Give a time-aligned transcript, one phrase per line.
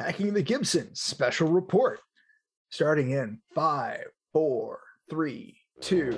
[0.00, 2.00] Hacking the Gibson special report.
[2.70, 4.80] Starting in five, four,
[5.10, 6.12] three, two.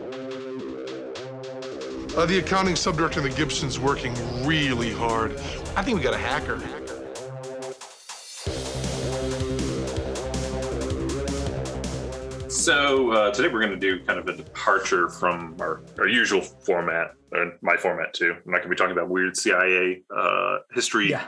[2.17, 4.15] Uh, the accounting subdirector of the Gibson's working
[4.47, 5.33] really hard.
[5.75, 6.61] I think we got a hacker.
[12.49, 16.41] So uh, today we're going to do kind of a departure from our, our usual
[16.41, 18.31] format, and my format too.
[18.33, 21.27] I'm not going to be talking about weird CIA uh, history Yeah.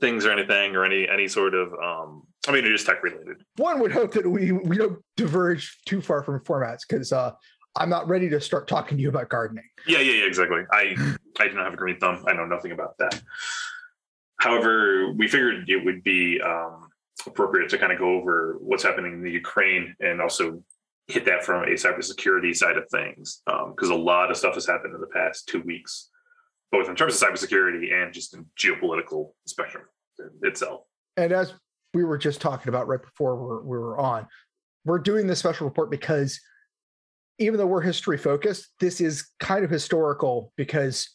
[0.00, 1.72] Things or anything, or any any sort of.
[1.74, 3.42] Um, I mean, it is tech related.
[3.56, 7.32] One would hope that we we don't diverge too far from formats because uh,
[7.76, 9.64] I'm not ready to start talking to you about gardening.
[9.86, 10.62] Yeah, yeah, yeah, exactly.
[10.72, 10.96] I
[11.38, 12.24] I do not have a green thumb.
[12.26, 13.20] I know nothing about that.
[14.40, 16.88] However, we figured it would be um,
[17.26, 20.62] appropriate to kind of go over what's happening in the Ukraine and also
[21.08, 24.94] hit that from a cybersecurity side of things because a lot of stuff has happened
[24.94, 26.10] in the past two weeks,
[26.70, 29.84] both in terms of cybersecurity and just in geopolitical spectrum
[30.42, 30.82] itself.
[31.16, 31.54] And as
[31.94, 34.26] we were just talking about right before we're, we were on,
[34.84, 36.40] we're doing this special report because
[37.38, 41.08] even though we're history focused, this is kind of historical because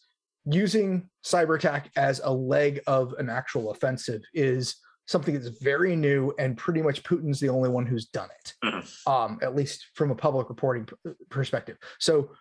[0.46, 4.76] using cyber attack as a leg of an actual offensive is
[5.08, 9.08] something that's very new and pretty much Putin's the only one who's done it, Mhm.
[9.08, 10.88] um, at least from a public reporting
[11.30, 11.78] perspective.
[12.00, 12.32] So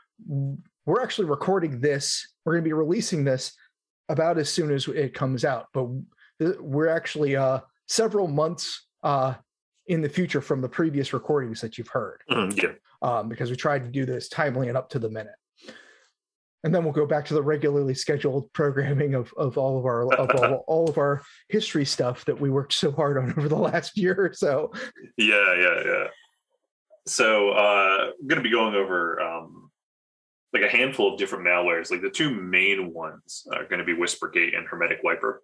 [0.86, 2.26] we're actually recording this.
[2.44, 3.52] We're going to be releasing this
[4.08, 5.86] about as soon as it comes out, but
[6.60, 9.34] we're actually uh, several months uh,
[9.86, 12.72] in the future from the previous recordings that you've heard Mhm, yeah,
[13.02, 15.34] um, because we tried to do this timely and up to the minute.
[16.64, 20.12] And then we'll go back to the regularly scheduled programming of, of all of our
[20.14, 23.56] of all, all of our history stuff that we worked so hard on over the
[23.56, 24.72] last year or so.
[25.16, 26.06] yeah, yeah, yeah.
[27.06, 29.61] So uh, I'm going to be going over um,
[30.52, 31.90] like a handful of different malwares.
[31.90, 35.42] Like the two main ones are going to be Whispergate and Hermetic Wiper,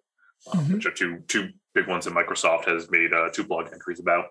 [0.53, 0.73] um, Mhm.
[0.73, 4.25] which are two two big ones that Microsoft has made uh, two blog entries about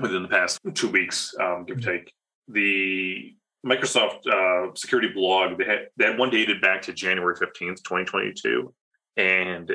[0.00, 2.12] within the past two weeks, um, give or take.
[2.48, 3.34] The
[3.66, 8.04] Microsoft uh, security blog they had, they had one dated back to January fifteenth, twenty
[8.04, 8.74] twenty two,
[9.16, 9.70] and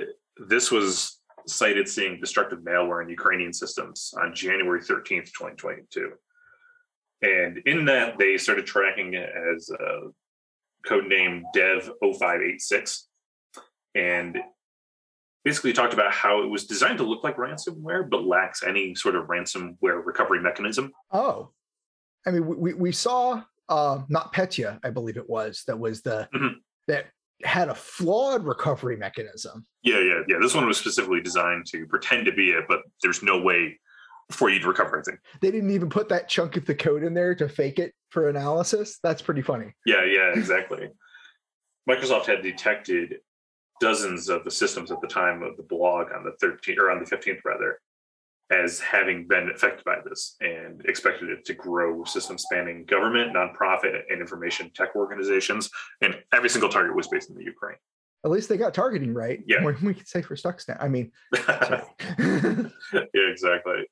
[0.47, 6.13] this was cited seeing destructive malware in Ukrainian systems on January 13th, 2022.
[7.21, 10.09] And in that, they started tracking it as a
[10.85, 13.03] code name dev0586.
[13.95, 14.39] And
[15.43, 19.15] basically talked about how it was designed to look like ransomware, but lacks any sort
[19.15, 20.91] of ransomware recovery mechanism.
[21.11, 21.51] Oh,
[22.25, 26.55] I mean, we, we, saw uh, NotPetya, I believe it was, that was the Mhm.
[26.87, 27.07] that
[27.43, 29.65] had a flawed recovery mechanism.
[29.81, 30.37] Yeah, yeah, yeah.
[30.41, 33.79] This one was specifically designed to pretend to be it, but there's no way
[34.33, 35.17] for you'd recover anything.
[35.41, 38.29] They didn't even put that chunk of the code in there to fake it for
[38.29, 38.99] analysis.
[39.03, 39.73] That's pretty funny.
[39.85, 40.89] Yeah, yeah, exactly.
[41.89, 43.17] Microsoft had detected
[43.81, 47.03] dozens of the systems at the time of the blog on the 13th or on
[47.03, 47.79] the 15th rather
[48.51, 54.01] as having been affected by this and expected it to grow system spanning government, nonprofit,
[54.09, 55.69] and information tech organizations.
[56.01, 57.77] And every single target was based in the Ukraine.
[58.25, 59.43] At least they got targeting right.
[59.47, 59.63] Yeah.
[59.63, 60.81] Than we could say for Stuxnet.
[60.81, 62.69] I mean, yeah,
[63.15, 63.85] exactly.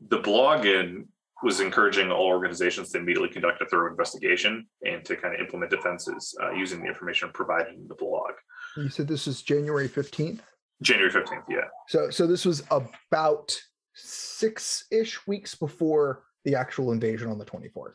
[0.00, 1.08] The blog in
[1.42, 5.70] was encouraging all organizations to immediately conduct a thorough investigation and to kind of implement
[5.70, 8.32] defenses uh, using the information provided in the blog.
[8.76, 10.40] you said this is January 15th.
[10.82, 11.64] January 15th, yeah.
[11.88, 13.56] So so this was about
[13.94, 17.94] six-ish weeks before the actual invasion on the 24th.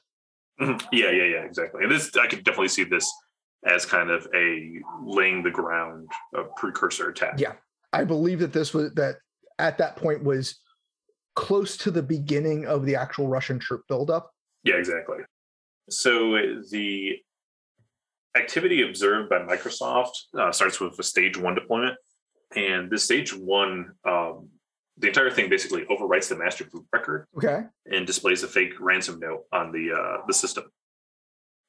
[0.59, 0.81] Mhm.
[0.91, 1.84] Yeah, yeah, yeah, exactly.
[1.84, 3.12] And this, I could definitely see this
[3.66, 7.40] as kind of a laying the ground, a precursor attack.
[7.40, 7.53] Yeah.
[7.94, 9.18] I believe that this was that
[9.59, 10.59] at that point was
[11.35, 14.31] close to the beginning of the actual Russian troop buildup.
[14.63, 15.17] Yeah, exactly.
[15.89, 16.38] So
[16.71, 17.17] the
[18.35, 21.97] activity observed by Microsoft uh, starts with a stage one deployment,
[22.55, 24.49] and this stage one, um,
[24.97, 27.63] the entire thing basically overwrites the master boot record Okay.
[27.91, 30.66] and displays a fake ransom note on the uh, the system.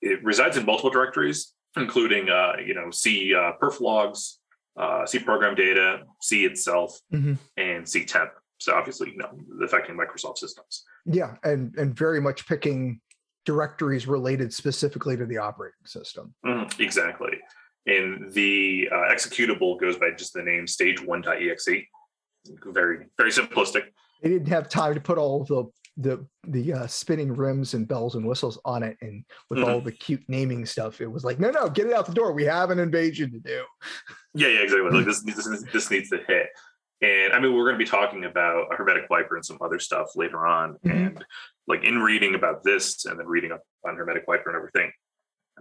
[0.02, 4.38] It resides in multiple directories, including uh, you know C uh, perf logs,
[4.78, 7.38] uh, C program data, C itself, Mhm.
[7.56, 8.30] and C temp.
[8.64, 9.30] So obviously, you know,
[9.62, 10.84] affecting Microsoft systems.
[11.04, 13.00] Yeah, and and very much picking
[13.44, 16.34] directories related specifically to the operating system.
[16.46, 17.38] Mhm, exactly.
[17.86, 21.82] And the uh, executable goes by just the name stage1.exe.
[22.72, 23.82] Very, very simplistic.
[24.22, 25.64] They didn't have time to put all the
[25.96, 29.68] the the uh, spinning rims and bells and whistles on it, and with Mhm.
[29.68, 32.32] all the cute naming stuff, it was like, no, no, get it out the door.
[32.32, 33.62] We have an invasion to do.
[34.34, 34.90] Yeah, yeah, exactly.
[34.90, 36.48] Like this, this, this needs to hit.
[37.02, 39.78] And I mean, we're going to be talking about a hermetic wiper and some other
[39.78, 40.78] stuff later on.
[40.84, 41.06] Mhm.
[41.06, 41.24] And
[41.66, 44.92] like in reading about this and then reading up on hermetic wiper and everything,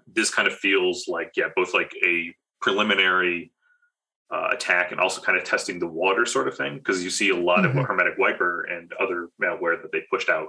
[0.07, 3.51] this kind of feels like, yeah, both like a preliminary
[4.31, 7.29] uh, attack and also kind of testing the water sort of thing because you see
[7.29, 7.69] a lot Mhm.
[7.69, 10.47] of what Hermetic Wiper and other malware that they pushed out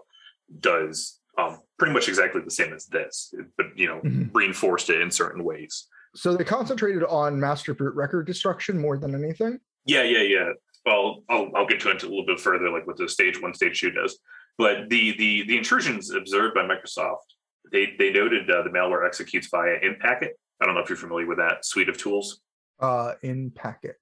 [0.60, 4.30] does um, pretty much exactly the same as this, but you know Mhm.
[4.32, 5.88] reinforced it in certain ways.
[6.14, 9.58] So they concentrated on master boot record destruction more than anything.
[9.84, 10.52] Yeah, yeah, yeah.
[10.86, 13.54] Well, I'll, I'll get to it a little bit further, like what the stage one,
[13.54, 14.18] stage two does.
[14.58, 17.26] But the the the intrusions observed by Microsoft,
[17.72, 20.38] they they noted uh, the malware executes via Impacket.
[20.60, 22.40] I don't know if you're familiar with that suite of tools.
[22.80, 23.96] uh, Impacket.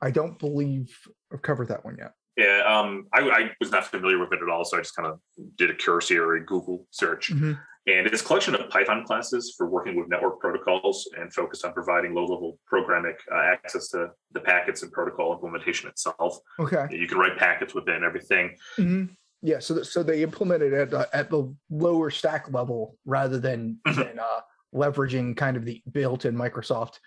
[0.00, 0.96] I don't believe
[1.32, 2.12] I've covered that one yet.
[2.36, 5.06] Yeah, um, I, I was not familiar with it at all, so I just kind
[5.08, 5.20] of
[5.56, 7.32] did a cursory Google search.
[7.32, 7.58] Mhm.
[7.86, 11.74] And it's a collection of Python classes for working with network protocols and focused on
[11.74, 16.38] providing low-level programming uh, access to the packets and protocol implementation itself.
[16.58, 16.86] Okay.
[16.90, 18.56] You can write packets within everything.
[18.78, 19.14] Mhm.
[19.42, 19.58] Yeah.
[19.58, 23.96] So th- so they implemented it at, at the lower stack level rather than Mhm.
[23.96, 24.40] than uh,
[24.74, 26.98] leveraging kind of the built-in Microsoft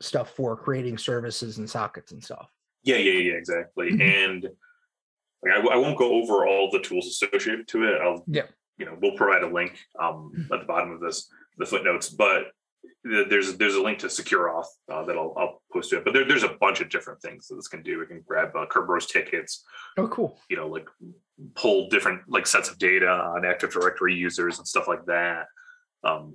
[0.00, 2.50] stuff for creating services and sockets and stuff.
[2.84, 3.90] Yeah, yeah, yeah, exactly.
[3.90, 4.00] Mhm.
[4.00, 4.42] And
[5.42, 8.00] like, I, I won't go over all the tools associated to it.
[8.00, 8.46] I'll, Yeah.
[8.78, 11.28] You know, we'll provide a link um, at the bottom of this,
[11.58, 12.08] the footnotes.
[12.10, 12.44] But
[13.04, 16.04] there's there's a link to SecureAuth uh, that I'll, I'll post to it.
[16.04, 17.98] But there, there's a bunch of different things that this can do.
[17.98, 19.64] we can grab uh, Kerberos tickets,
[19.96, 20.38] Oh, cool.
[20.50, 20.86] you know, like
[21.54, 25.46] pull different like sets of data on Active Directory users and stuff like that.
[26.04, 26.34] Um,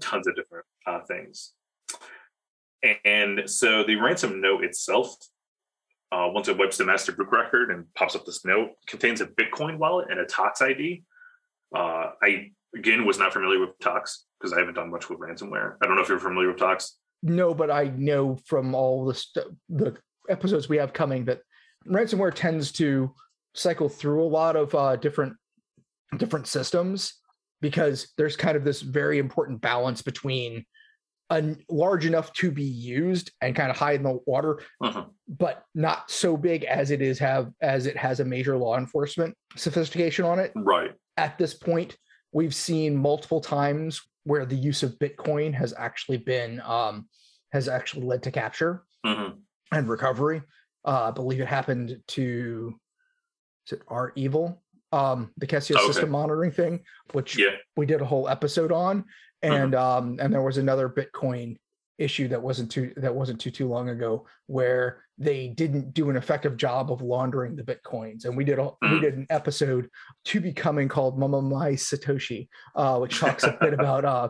[0.00, 1.52] tons of different uh, things.
[3.04, 5.16] And so the ransom note itself,
[6.12, 9.26] uh, once it wipes the master boot record and pops up this note, contains a
[9.26, 11.02] Bitcoin wallet and a Tox ID.
[11.74, 15.76] Uh, I again was not familiar with Tox because I haven't done much with ransomware.
[15.82, 16.98] I don't know if you're familiar with Tox.
[17.22, 19.96] No, but I know from all the st- the
[20.28, 21.40] episodes we have coming that
[21.86, 23.12] ransomware tends to
[23.54, 25.34] cycle through a lot of uh, different
[26.16, 27.14] different systems
[27.60, 30.64] because there's kind of this very important balance between
[31.30, 35.10] a large enough to be used and kind of hide in the water, Mhm.
[35.26, 39.34] but not so big as it is have as it has a major law enforcement
[39.56, 40.92] sophistication on it Right.
[41.16, 41.96] at this point
[42.32, 47.08] we've seen multiple times where the use of bitcoin has actually been um,
[47.52, 49.38] has actually led to capture Mhm.
[49.72, 50.42] and recovery
[50.84, 52.78] uh, i believe it happened to
[53.66, 54.60] is it REvil
[54.92, 55.86] um, the Kaseya Okay.
[55.86, 57.56] system monitoring thing which Yeah.
[57.76, 59.04] we did a whole episode on
[59.52, 61.56] and um, and there was another bitcoin
[61.98, 66.16] issue that wasn't too that wasn't too too long ago where they didn't do an
[66.16, 69.00] effective job of laundering the bitcoins and we did a we Mm.
[69.00, 69.88] did an episode
[70.24, 74.28] to be coming called mama my satoshi uh, which talks a bit about uh,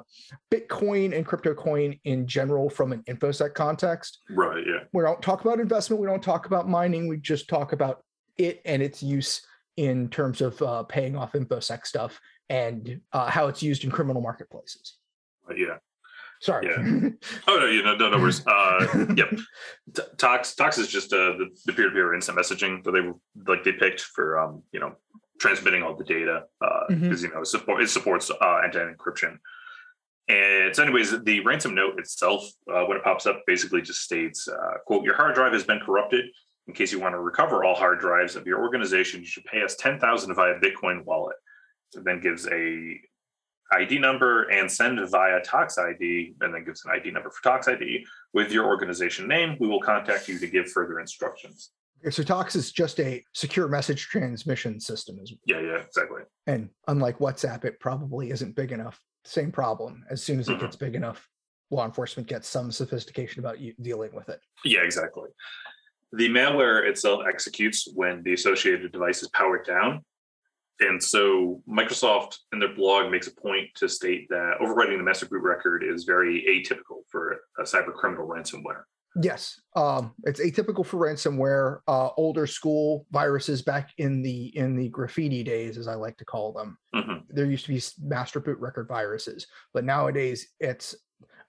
[0.52, 4.62] bitcoin and crypto coin in general from an infosec context Right.
[4.66, 4.81] Yeah.
[4.93, 8.02] we don't talk about investment we don't talk about mining we just talk about
[8.37, 9.40] it and its use
[9.78, 12.20] in terms of uh, paying off infosec stuff
[12.50, 14.99] and uh, how it's used in criminal marketplaces
[15.56, 15.76] yeah.
[16.41, 17.11] sorry Yeah.
[17.49, 18.46] Oh no, you know, no, no worries.
[18.46, 19.31] Uh, yep.
[19.94, 23.02] T- Tox, Tox is just uh, the, the peer-to-peer instant messaging that they
[23.50, 24.93] like they picked for um, you know
[25.41, 26.44] transmitting all the data
[26.88, 27.23] because Mhm.
[27.23, 29.38] you know it, support, it supports uh, end-to-end encryption.
[30.26, 32.43] And so, anyways, the ransom note itself,
[32.73, 35.81] uh, when it pops up, basically just states, uh, "quote Your hard drive has been
[35.81, 36.25] corrupted.
[36.67, 39.62] In case you want to recover all hard drives of your organization, you should pay
[39.62, 41.37] us ten thousand via Bitcoin wallet."
[41.94, 42.99] It then gives a
[43.75, 47.69] ID number and send via Tox ID, and then gives an ID number for Tox
[47.69, 49.56] ID with your organization name.
[49.59, 51.71] We will contact you to give further instructions.
[52.00, 56.23] Okay, so Tox is just a secure message transmission system, is- Yeah, yeah, exactly.
[56.47, 59.00] and unlike WhatsApp, it probably isn't big enough.
[59.25, 60.04] Same problem.
[60.11, 60.61] As soon as it Mhm.
[60.61, 61.28] gets big enough,
[61.71, 64.40] law enforcement gets some sophistication about you dealing with it.
[64.64, 65.31] Yeah, exactly.
[66.12, 70.04] The malware itself executes when the associated device is powered down.
[70.81, 75.26] And so Microsoft in their blog makes a point to state that overwriting the master
[75.26, 78.83] boot record is very atypical for a cyber criminal ransomware.
[79.23, 81.78] Yes, um, it's atypical for ransomware.
[81.87, 86.25] Uh, older school viruses back in the in the graffiti days, as I like to
[86.25, 86.76] call them.
[86.93, 87.23] Mhm.
[87.28, 90.97] There used to be master boot record viruses, but nowadays it's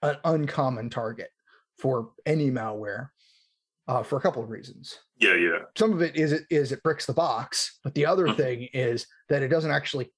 [0.02, 1.30] an uncommon target
[1.76, 3.08] for any malware
[3.88, 4.98] uh, for a couple of reasons.
[5.18, 5.58] Yeah, yeah.
[5.76, 8.36] some of it is it is it bricks the box, but the other Mhm.
[8.36, 10.12] thing is that it doesn't actually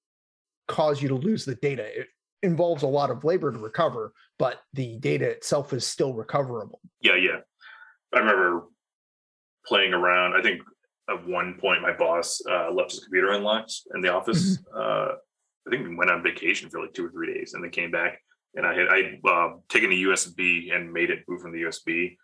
[0.66, 2.00] cause you to lose the data.
[2.00, 2.08] It
[2.42, 6.80] involves a lot of labor to recover, but the data itself is still recoverable.
[7.00, 7.40] Yeah, yeah.
[8.14, 8.66] I remember
[9.66, 10.34] playing around.
[10.34, 10.62] I think
[11.10, 14.58] at one point my boss uh, left his computer unlocked in the office.
[14.74, 15.14] Uh,
[15.66, 17.90] I think we went on vacation for like two or three days, and then came
[17.90, 18.22] back.
[18.54, 22.16] And I had I uh, taken a USB and made it move from the USB.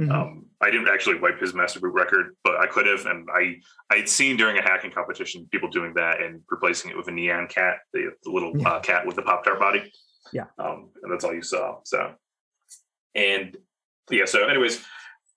[0.00, 0.10] Mhm.
[0.10, 3.04] Um, I didn't actually wipe his master boot record, but I could have.
[3.06, 7.08] And I I'd seen during a hacking competition people doing that and replacing it with
[7.08, 8.68] a Nyan Cat, the, the little Yeah.
[8.68, 9.92] uh, cat with the pop tart body.
[10.32, 10.46] Yeah.
[10.58, 11.80] Um, and that's all you saw.
[11.84, 12.14] So,
[13.14, 13.56] and
[14.10, 14.24] yeah.
[14.24, 14.82] So, anyways,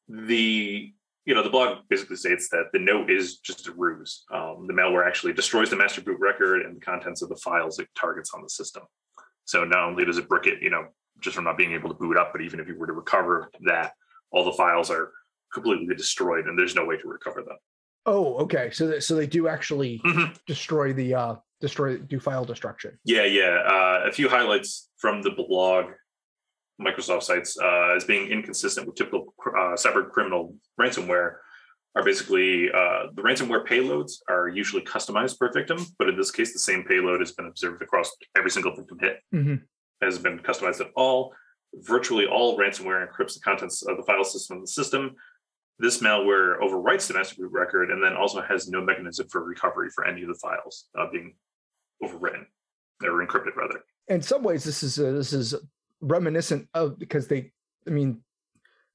[0.08, 0.94] the
[1.26, 4.24] you know the blog basically states that the note is just a ruse.
[4.32, 7.80] Um, the malware actually destroys the master boot record and the contents of the files
[7.80, 8.84] it targets on the system.
[9.44, 10.86] So not only does it brick it, you know,
[11.20, 13.52] just from not being able to boot up, but even if you were to recover
[13.66, 13.94] that,
[14.36, 15.12] all the files are
[15.54, 17.58] completely destroyed and there's no way to recover them.
[18.06, 18.70] Oh, okay.
[18.72, 20.38] So that, so they do actually Mhm.
[20.46, 23.00] destroy the uh destroy do file destruction.
[23.06, 23.54] Yeah, yeah.
[23.66, 25.86] Uh, a few highlights from the blog,
[26.80, 31.38] Microsoft cites, uh, as being inconsistent with typical uh, cyber criminal ransomware
[31.96, 36.52] are basically uh, the ransomware payloads are usually customized per victim, but in this case,
[36.52, 39.62] the same payload has been observed across every single victim hit, Mhm.
[40.02, 41.34] has been customized at all.
[41.82, 45.16] Virtually all ransomware encrypts the contents of the file system of the system.
[45.78, 49.90] This malware overwrites the master boot record and then also has no mechanism for recovery
[49.90, 51.36] for any of the files uh, being
[52.02, 52.46] overwritten
[53.04, 53.84] or encrypted, rather.
[54.08, 55.54] In some ways, this is uh, this is
[56.00, 57.52] reminiscent of because they,
[57.86, 58.22] I mean,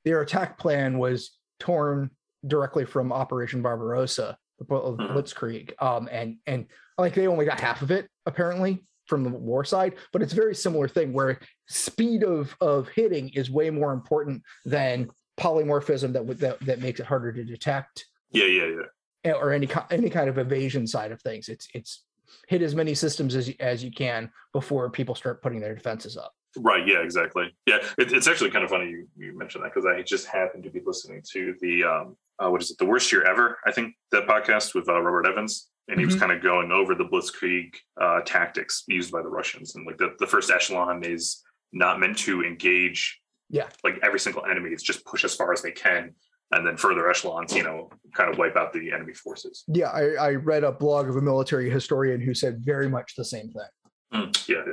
[0.04, 2.10] their attack plan was torn
[2.46, 5.12] directly from Operation Barbarossa, the Mhm.
[5.12, 9.64] Blitzkrieg, um, and and like they only got half of it apparently from the war
[9.64, 11.38] side, but it's a very similar thing where
[11.68, 17.06] speed of of hitting is way more important than polymorphism that that, that makes it
[17.06, 18.82] harder to detect Yeah, yeah, yeah.
[19.24, 21.48] eh, or any any kind of evasion side of things.
[21.48, 22.04] It's it's
[22.48, 26.16] hit as many systems as you, as you can before people start putting their defenses
[26.16, 26.32] up.
[26.56, 26.86] Right.
[26.86, 27.00] Yeah.
[27.02, 27.46] Exactly.
[27.66, 27.78] Yeah.
[27.98, 30.70] It, it's actually kind of funny you, you mentioned that because I just happened to
[30.70, 33.58] be listening to the um, uh, what is it, the worst year ever?
[33.66, 36.20] I think that podcast with uh, Robert Evans, and he was Mhm.
[36.20, 40.14] kind of going over the Blitzkrieg uh, tactics used by the Russians, and like the,
[40.18, 43.68] the first echelon is not meant to engage, Yeah.
[43.84, 44.70] like every single enemy.
[44.70, 46.14] It's just push as far as they can,
[46.52, 49.64] and then further echelons, you know, kind of wipe out the enemy forces.
[49.68, 53.24] Yeah, I, I read a blog of a military historian who said very much the
[53.24, 53.68] same thing.
[54.12, 54.72] Mm, yeah, yeah.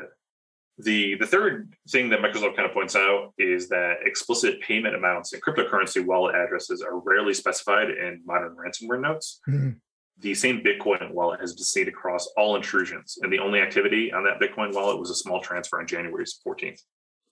[0.80, 5.34] The the third thing that Microsoft kind of points out is that explicit payment amounts
[5.34, 9.40] and cryptocurrency wallet addresses are rarely specified in modern ransomware notes.
[9.50, 9.80] Mhm.
[10.20, 14.24] The same Bitcoin wallet has been seen across all intrusions, and the only activity on
[14.24, 16.80] that Bitcoin wallet was a small transfer on January 14th.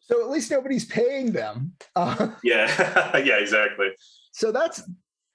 [0.01, 1.73] So at least nobody's paying them.
[1.95, 3.87] Uh, Yeah, yeah, exactly.
[4.33, 4.83] so that's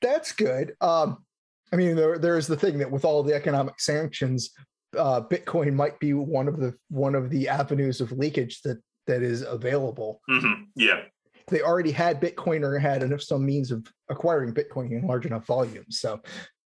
[0.03, 0.75] that's good.
[0.81, 1.25] Um,
[1.73, 4.51] I mean, there there is the thing that with all the economic sanctions,
[4.97, 9.23] uh, Bitcoin might be one of the one of the avenues of leakage that that
[9.23, 10.21] is available.
[10.29, 11.01] hmm Yeah,
[11.49, 15.47] They already had Bitcoin or had enough some means of acquiring Bitcoin in large enough
[15.47, 15.99] volumes.
[16.01, 16.21] So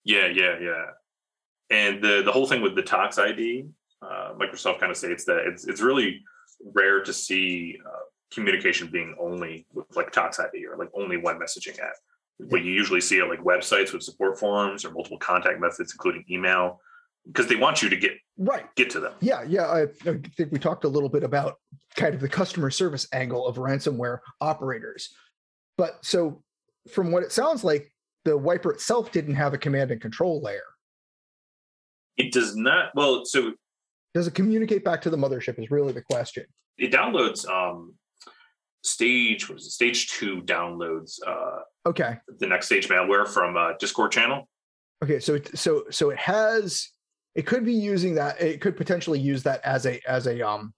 [0.05, 0.85] Yeah, yeah, yeah.
[1.71, 3.67] And the the whole thing with the Tox ID,
[4.03, 6.23] uh, Microsoft kind of states that it's it's really
[6.73, 7.99] rare to see uh,
[8.33, 11.95] communication being only with like Tox ID or like only one messaging app.
[12.39, 16.25] What you usually see are like websites with support forms or multiple contact methods, including
[16.31, 16.81] email,
[17.27, 18.65] because they want you to get right.
[18.77, 19.13] get to them.
[19.21, 19.67] Yeah, yeah.
[19.67, 21.57] I, I think we talked a little bit about
[21.97, 25.11] kind of the customer service angle of ransomware operators.
[25.77, 26.43] But so
[26.93, 27.93] from what it sounds like,
[28.29, 30.61] the wiper itself didn't have a command and control layer.
[32.19, 32.91] It does not.
[32.95, 33.53] Well, so
[34.15, 36.45] Does it communicate back to the mothership is really the question.
[36.77, 37.95] it downloads um,
[38.83, 39.49] stage.
[39.49, 39.71] What is it?
[39.71, 42.17] Stage two downloads uh, Okay.
[42.39, 44.47] the next stage malware from uh, Discord channel.
[45.03, 45.21] Okay.
[45.21, 46.89] So it, so so it has
[47.35, 50.75] it could be using that it could potentially use that as a as a um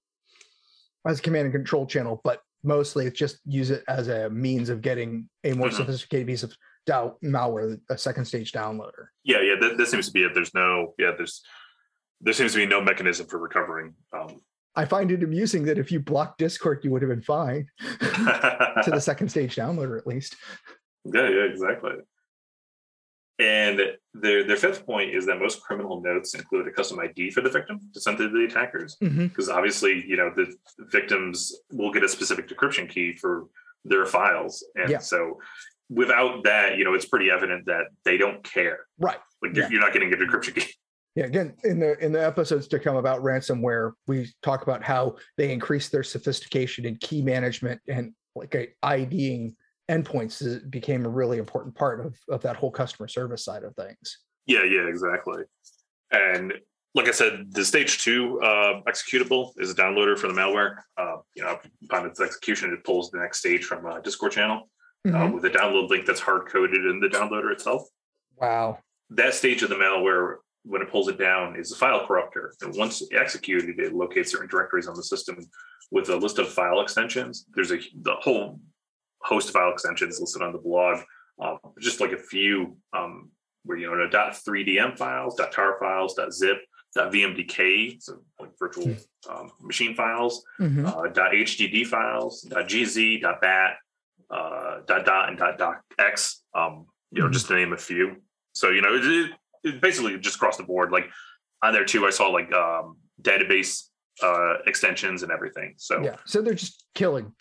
[1.07, 4.69] as a command and control channel, but mostly it's just use it as a means
[4.69, 5.77] of getting a more Mhm.
[5.79, 6.55] sophisticated piece of
[6.87, 9.07] dow- malware, a second stage downloader.
[9.25, 10.33] Yeah, yeah, that, that seems to be it.
[10.35, 11.43] There's no, yeah, there's
[12.21, 13.95] there seems to be no mechanism for recovering.
[14.13, 14.41] Um,
[14.77, 18.91] I find it amusing that if you blocked Discord, you would have been fine to
[18.93, 20.37] the second stage downloader at least.
[21.05, 21.93] yeah, yeah, exactly.
[23.39, 23.81] And
[24.13, 27.49] their their fifth point is that most criminal notes include a custom ID for the
[27.49, 30.55] victim to send to the attackers, because obviously, you know, the
[30.91, 33.47] victims will get a specific decryption key for
[33.87, 34.99] their files, and Yeah.
[34.99, 35.39] so
[35.91, 38.79] without that, you know, it's pretty evident that they don't care.
[38.99, 39.19] Right.
[39.43, 39.71] Like you're, Yeah.
[39.71, 40.73] you're not getting a decryption key.
[41.17, 41.25] Yeah.
[41.27, 45.53] Again, in the in the episodes to come about ransomware, we talk about how they
[45.53, 49.57] increase their sophistication in key management and like a IDing
[49.91, 53.75] endpoints is, became a really important part of, of that whole customer service side of
[53.75, 54.19] things.
[54.47, 55.43] Yeah, yeah, exactly.
[56.13, 56.55] And
[56.95, 60.77] like I said, the stage two uh, executable is a downloader for the malware.
[60.97, 64.69] Uh, you know, upon its execution, it pulls the next stage from a Discord channel
[65.07, 65.33] uh, Mhm.
[65.35, 67.89] with a download link that's hard coded in the downloader itself.
[68.37, 68.79] Wow.
[69.11, 72.51] That stage of the malware, when it pulls it down, is a file corruptor.
[72.63, 75.39] And once executed, it locates certain directories on the system
[75.91, 77.47] with a list of file extensions.
[77.55, 78.61] There's a the whole
[79.23, 81.01] host of file extensions listed on the blog.
[81.39, 83.31] Um, just like a few um,
[83.65, 86.59] where you know .3dm files, .tar files, .zip,
[86.97, 88.95] .vmdk, so like virtual
[89.29, 90.87] um, machine files, Mhm.
[90.87, 93.77] uh, .hdd files, .gz, .bat,
[94.31, 96.43] uh, dot dot and dot dot x.
[96.55, 98.17] Um, you know, just to name a few.
[98.55, 99.31] So you know, it, it,
[99.65, 100.93] it basically just across the board.
[100.93, 101.09] Like
[101.63, 103.85] on there too, I saw like um, database
[104.23, 105.75] uh, extensions and everything.
[105.77, 106.17] So Yeah.
[106.27, 107.33] So they're just killing.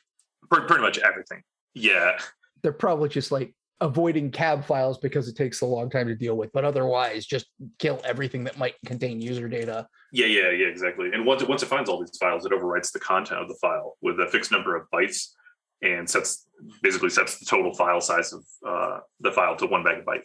[0.49, 1.43] pretty, pretty much everything.
[1.73, 2.17] Yeah,
[2.63, 6.35] They're probably just like avoiding cab files because it takes a long time to deal
[6.35, 7.45] with, but otherwise just
[7.77, 9.87] kill everything that might contain user data.
[10.11, 11.11] yeah, yeah, yeah, exactly.
[11.13, 13.55] And once it, once it finds all these files, it overwrites the content of the
[13.61, 15.29] file with a fixed number of bytes
[15.81, 16.47] and sets
[16.83, 20.23] basically sets the total file size of uh, the file to one megabyte.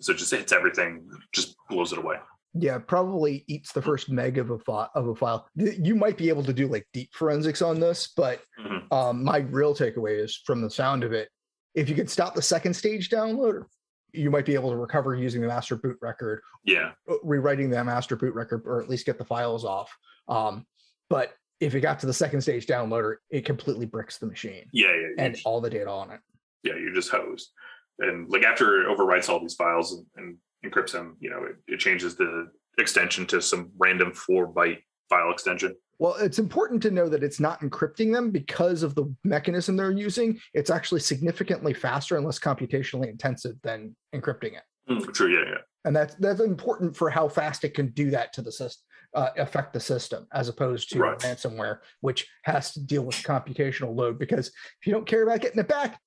[0.00, 2.16] So it just hits everything, just blows it away.
[2.54, 5.46] Yeah, probably eats the first meg of a file of a file.
[5.54, 8.92] You might be able to do like deep forensics on this, but Mhm.
[8.92, 11.28] um, my real takeaway is from the sound of it,
[11.74, 13.64] if you could stop the second stage download,
[14.12, 17.86] you might be able to recover using the master boot record, Yeah, uh, rewriting that
[17.86, 19.96] master boot record, or at least get the files off.
[20.26, 20.66] Um,
[21.08, 24.88] but if it got to the second stage downloader, it completely bricks the machine yeah,
[24.88, 25.24] yeah.
[25.24, 26.20] and you, all the data on it.
[26.62, 27.50] yeah, you're just hosed.
[27.98, 31.56] And like after it overwrites all these files and, and encrypts them, you know, it,
[31.74, 35.74] it changes the extension to some random four byte file extension.
[35.98, 39.90] Well, it's important to know that it's not encrypting them because of the mechanism they're
[39.90, 40.40] using.
[40.54, 44.62] It's actually significantly faster and less computationally intensive than encrypting it.
[44.88, 45.58] Mm, True, yeah, yeah.
[45.84, 48.82] And that's that's important for how fast it can do that to the system,
[49.14, 51.18] uh, affect the system, as opposed to Right.
[51.18, 54.18] ransomware, which has to deal with computational load.
[54.18, 55.98] Because if you don't care about getting it back,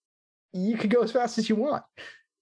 [0.53, 1.83] you can go as fast as you want,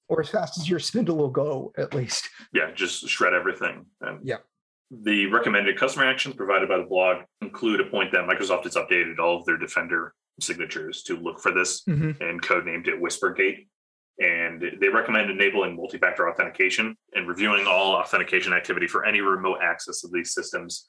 [0.10, 2.30] or as fast as your spindle will go, at least.
[2.54, 3.86] yeah, just shred everything.
[4.02, 4.38] And Yeah.
[4.94, 9.20] The recommended customer actions provided by the blog include a point that Microsoft has updated
[9.20, 13.70] all of their Defender signatures to look for this and codenamed it Whispergate.
[14.22, 20.04] And they recommend enabling multi-factor authentication and reviewing all authentication activity for any remote access
[20.04, 20.86] of these systems.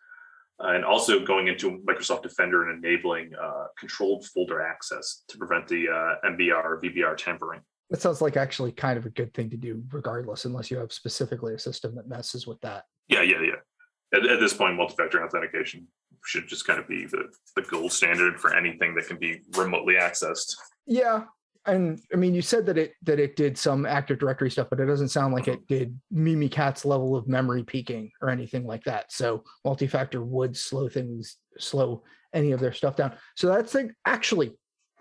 [0.62, 5.66] Uh, and also going into Microsoft Defender and enabling uh, controlled folder access to prevent
[5.66, 7.60] the uh, MBR or VBR tampering.
[7.88, 10.92] That sounds like actually kind of a good thing to do, regardless, unless you have
[10.92, 12.84] specifically a system that messes with that.
[13.08, 14.18] Yeah, yeah, yeah.
[14.18, 15.88] At, at this point, multi-factor authentication
[16.24, 17.24] should just kind of be the,
[17.56, 20.54] the gold standard for anything that can be remotely accessed.
[20.86, 21.24] Yeah,
[21.66, 24.80] and I mean, you said that it that it did some Active Directory stuff, but
[24.80, 29.12] it doesn't sound like it did Mimikatz level of memory peaking or anything like that.
[29.12, 33.14] So multi-factor would slow things, slow any of their stuff down.
[33.36, 34.56] So that's like actually,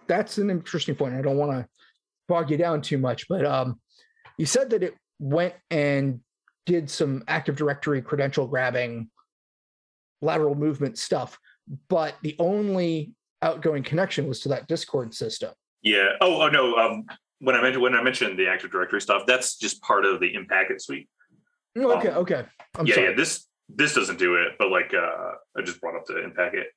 [0.08, 1.16] that's an interesting point.
[1.16, 1.68] I don't want to
[2.28, 3.80] bog you down too much, but um,
[4.38, 6.20] you said that it went and
[6.68, 9.10] did some Active Directory credential grabbing,
[10.22, 11.40] lateral movement stuff,
[11.90, 15.52] but the only outgoing connection was to that Discord system.
[15.82, 16.10] Yeah.
[16.22, 16.76] Oh, oh no.
[16.76, 17.06] Um,
[17.40, 20.34] when I mentioned when I mentioned the Active Directory stuff, that's just part of the
[20.34, 21.10] Impacket suite.
[21.78, 22.46] Oh, Okay, Um, okay.
[22.78, 23.10] I'm yeah, sorry.
[23.10, 23.16] yeah.
[23.16, 26.68] This this doesn't do it, but like uh, I just brought up the Impacket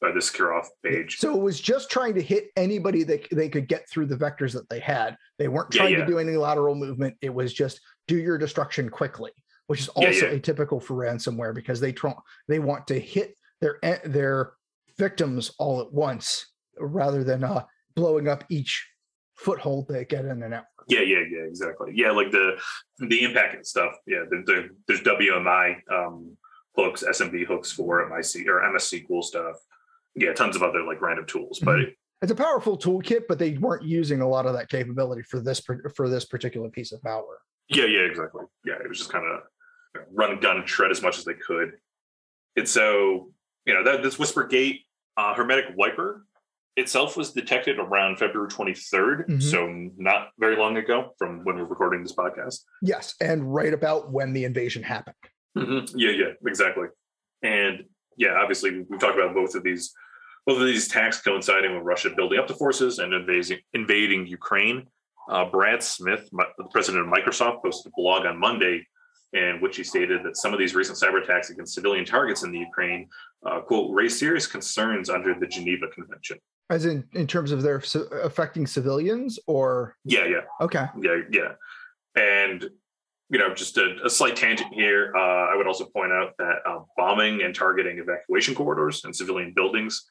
[0.00, 1.18] by the SecureAuth page.
[1.18, 4.52] So it was just trying to hit anybody that they could get through the vectors
[4.52, 5.16] that they had.
[5.38, 6.00] They weren't trying yeah.
[6.00, 7.16] to do any lateral movement.
[7.20, 9.32] It was just do your destruction quickly,
[9.66, 10.38] which is also yeah.
[10.38, 12.14] atypical for ransomware because they try
[12.48, 14.52] they want to hit their e- their
[14.98, 16.46] victims all at once
[16.78, 17.64] rather than uh,
[17.96, 18.86] blowing up each
[19.34, 20.66] foothold they get in the network.
[20.88, 21.92] Yeah, yeah, yeah, exactly.
[21.94, 22.60] Yeah, like the
[22.98, 23.92] the Impacket stuff.
[24.06, 26.36] Yeah, the, the, there's WMI um,
[26.76, 29.56] hooks, SMB hooks for MIC or MS SQL stuff.
[30.14, 31.80] Yeah, tons of other like random tools, but
[32.22, 35.60] It's a powerful toolkit, but they weren't using a lot of that capability for this
[35.94, 37.42] for this particular piece of malware.
[37.68, 38.44] Yeah, yeah, exactly.
[38.64, 39.40] Yeah, it was just kind of
[40.12, 41.72] run gun, shred as much as they could.
[42.56, 43.32] And so,
[43.64, 44.82] you know, that this Whispergate
[45.16, 46.25] uh, hermetic wiper
[46.76, 49.42] itself was detected around February 23rd, Mhm.
[49.42, 52.64] so not very long ago from when we're recording this podcast.
[52.82, 55.16] Yes, and right about when the invasion happened.
[55.54, 56.88] Yeah, yeah, exactly.
[57.42, 57.84] And
[58.18, 59.94] yeah, obviously, we've talked about both of these,
[60.46, 64.86] both of these attacks coinciding with Russia building up the forces and invading invading Ukraine.
[65.30, 68.86] Uh, Brad Smith, mi- the president of Microsoft, posted a blog on Monday
[69.32, 72.52] in which he stated that some of these recent cyber attacks against civilian targets in
[72.52, 73.08] the Ukraine,
[73.44, 76.38] uh, quote, raise serious concerns under the Geneva Convention.
[76.70, 80.40] As in, in terms of their ci- affecting civilians, or Yeah, yeah.
[80.60, 81.52] okay, yeah, yeah.
[82.20, 82.70] And
[83.28, 85.12] you know, just a, a slight tangent here.
[85.16, 85.20] Uh,
[85.52, 90.06] I would also point out that uh, bombing and targeting evacuation corridors and civilian buildings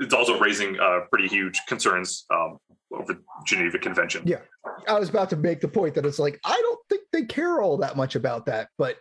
[0.00, 2.58] it's also raising uh, pretty huge concerns um,
[2.92, 4.22] over the Geneva Convention.
[4.24, 4.38] Yeah.
[4.88, 7.62] I was about to make the point that it's like I don't think they care
[7.62, 8.96] all that much about that, but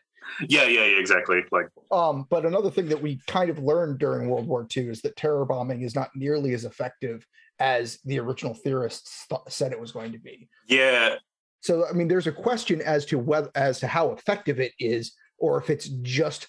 [0.48, 1.42] yeah, yeah, yeah, exactly.
[1.52, 5.02] Like, um, but another thing that we kind of learned during World War II is
[5.02, 7.26] that terror bombing is not nearly as effective
[7.60, 10.48] as the original theorists thought, said it was going to be.
[10.70, 11.16] yeah,
[11.62, 15.14] So I mean, there's a question as to whether as to how effective it is,
[15.38, 16.48] or if it's just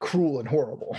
[0.00, 0.96] cruel and horrible.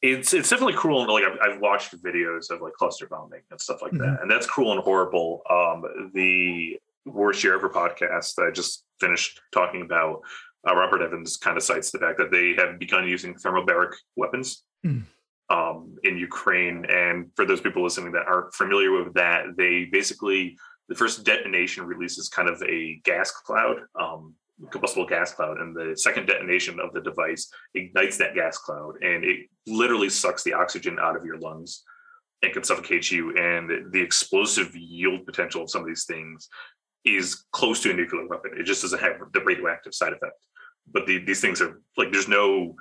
[0.00, 3.60] it's it's definitely cruel and like I've, I've watched videos of like cluster bombing and
[3.60, 3.98] stuff like Mhm.
[3.98, 6.78] that and that's cruel and horrible um the
[7.12, 10.20] worst year ever podcast that i just finished talking about
[10.68, 14.64] uh, robert evans kind of cites the fact that they have begun using thermobaric weapons
[14.86, 15.02] Mm.
[15.50, 20.56] um in ukraine and for those people listening that aren't familiar with that they basically
[20.88, 24.34] the first detonation releases kind of a gas cloud um
[24.70, 29.24] combustible gas cloud and the second detonation of the device ignites that gas cloud and
[29.24, 31.82] it literally sucks the oxygen out of your lungs
[32.42, 33.34] and can suffocate you.
[33.36, 36.48] And the explosive yield potential of some of these things
[37.04, 38.52] is close to a nuclear weapon.
[38.58, 40.34] It just doesn't have the radioactive side effect.
[40.90, 42.74] But the, these things are like there's no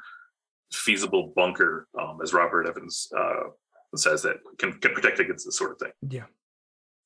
[0.72, 3.50] feasible bunker, um, as Robert Evans uh,
[3.96, 5.92] says, that can, can protect against this sort of thing.
[6.10, 6.26] Yeah.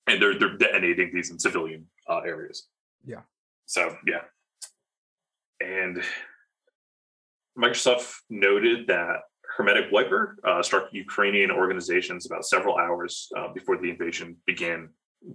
[0.08, 2.68] And they're they're detonating these in civilian uh, areas.
[3.06, 3.22] Yeah.
[3.66, 4.22] So yeah.
[5.60, 6.04] And
[7.58, 9.22] Microsoft noted that
[9.58, 14.90] Hermetic Wiper uh, struck Ukrainian organizations about several hours uh, before the invasion began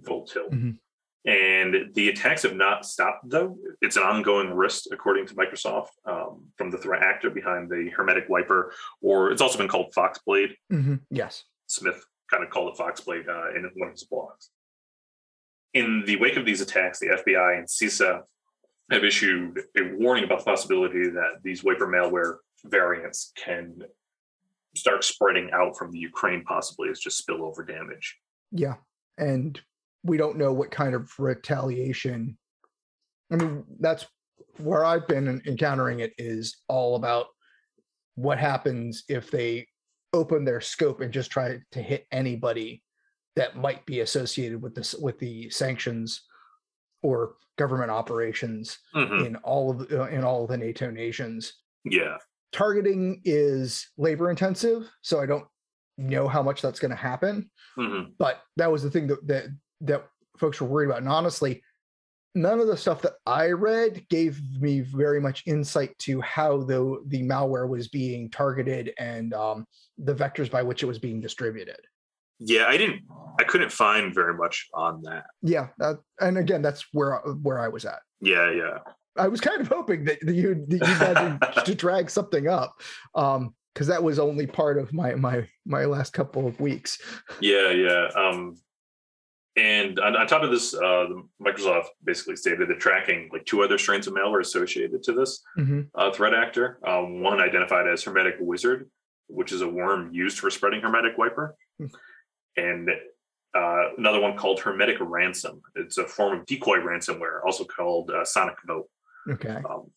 [0.05, 0.51] full tilt.
[0.51, 0.79] Mhm.
[1.27, 3.57] And the attacks have not stopped, though.
[3.81, 8.29] It's an ongoing risk, according to Microsoft, um, from the threat actor behind the Hermetic
[8.29, 10.55] Wiper, or it's also been called Foxblade.
[10.71, 11.01] Mhm.
[11.09, 11.43] Yes.
[11.65, 14.47] Smith kind of called it Foxblade uh, in one of his blogs.
[15.73, 18.23] In the wake of these attacks, the FBI and CISA
[18.89, 23.83] have issued a warning about the possibility that these wiper malware variants can
[24.77, 28.17] start spreading out from the Ukraine, possibly as just spillover damage.
[28.51, 28.75] Yeah.
[29.17, 29.59] And
[30.07, 32.37] we don't know what kind of retaliation.
[33.31, 34.05] I mean, that's
[34.57, 37.27] where I've been encountering it is all about
[38.15, 39.67] what happens if they
[40.13, 42.81] open their scope and just try to hit anybody
[43.35, 46.23] that might be associated with this with the sanctions
[47.03, 49.25] or government operations Mhm.
[49.27, 51.53] in all of uh, in all of the NATO nations.
[51.83, 52.17] Yeah.
[52.51, 55.45] Targeting is labor intensive, so I don't
[55.97, 58.13] know how much that's going to happen Mhm.
[58.17, 59.45] but that was the thing that that
[59.81, 60.05] that
[60.37, 61.61] folks were worried about and honestly
[62.35, 67.01] none of the stuff that i read gave me very much insight to how the
[67.07, 69.65] the malware was being targeted and um,
[69.97, 71.79] the vectors by which it was being distributed
[72.39, 73.01] Yeah, I didn't,
[73.39, 75.25] I couldn't find very much on that.
[75.41, 78.77] yeah that, and again that's where where i was at Yeah, yeah.
[79.17, 81.15] i was kind of hoping that you that you had
[81.55, 82.79] to, to drag something up
[83.15, 86.99] um because that was only part of my my my last couple of weeks
[87.41, 88.07] Yeah, yeah.
[88.15, 88.57] Um,
[89.57, 91.07] and on, on top of this, uh,
[91.41, 95.89] Microsoft basically stated that tracking like two other strains of malware associated to this Mhm.
[95.95, 96.79] uh, threat actor.
[96.87, 98.89] Um, one identified as Hermetic Wizard,
[99.27, 101.87] which is a worm used for spreading Hermetic Wiper, Hmm.
[102.55, 102.89] and
[103.53, 105.61] uh, another one called Hermetic Ransom.
[105.75, 108.87] It's a form of decoy ransomware, also called uh, Sonic Vote,
[109.29, 109.89] okay um,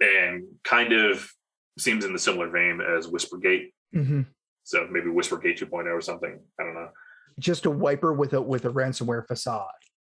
[0.00, 1.32] and kind of
[1.78, 3.72] seems in the similar vein as Whispergate.
[3.92, 4.22] hmm
[4.64, 6.38] So maybe Whispergate 2.0 or something.
[6.60, 6.90] I don't know.
[7.38, 9.66] Just a wiper with a with a ransomware facade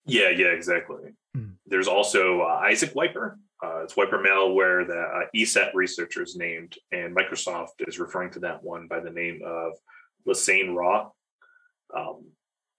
[0.04, 1.12] Yeah, yeah, exactly.
[1.34, 1.50] Hmm.
[1.66, 3.38] There's also uh, Isaac Wiper.
[3.62, 8.62] Uh, it's wiper malware that uh, ESET researchers named, and Microsoft is referring to that
[8.62, 9.72] one by the name of
[10.28, 11.10] Lasainraw.
[11.96, 12.26] Um,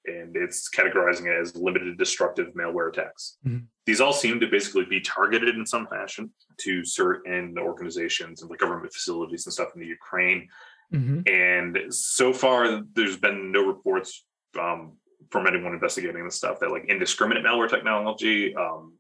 [0.06, 3.38] and it's categorizing it as limited destructive malware attacks.
[3.46, 3.66] Mhm.
[3.86, 8.60] These all seem to basically be targeted in some fashion to certain organizations and like
[8.60, 10.48] government facilities and stuff in the Ukraine.
[10.94, 11.28] Mhm.
[11.30, 14.26] And so far, there's been no reports
[14.60, 14.98] um,
[15.32, 18.98] from anyone investigating this stuff that like indiscriminate malware technology, um,